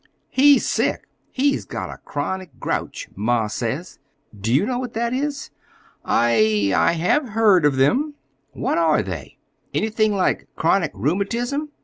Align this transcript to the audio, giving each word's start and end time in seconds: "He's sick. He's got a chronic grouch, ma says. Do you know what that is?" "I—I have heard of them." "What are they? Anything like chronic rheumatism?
"He's 0.31 0.67
sick. 0.67 1.07
He's 1.29 1.63
got 1.63 1.91
a 1.91 1.97
chronic 1.99 2.59
grouch, 2.59 3.07
ma 3.15 3.45
says. 3.45 3.99
Do 4.35 4.51
you 4.51 4.65
know 4.65 4.79
what 4.79 4.93
that 4.95 5.13
is?" 5.13 5.51
"I—I 6.03 6.91
have 6.93 7.29
heard 7.29 7.65
of 7.65 7.75
them." 7.75 8.15
"What 8.51 8.79
are 8.79 9.03
they? 9.03 9.37
Anything 9.75 10.15
like 10.15 10.47
chronic 10.55 10.89
rheumatism? 10.95 11.69